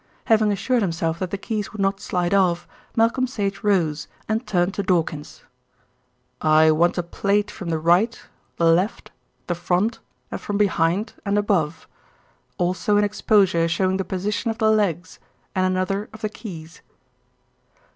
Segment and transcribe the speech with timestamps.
[0.25, 4.73] Having assured himself that the keys would not slide off, Malcolm Sage rose and turned
[4.73, 5.43] to Dawkins:
[6.41, 8.19] "I want a plate from the right,
[8.57, 9.11] the left,
[9.45, 9.99] the front,
[10.31, 11.87] and from behind and above.
[12.57, 15.19] Also an exposure showing the position of the legs,
[15.53, 16.81] and another of the keys."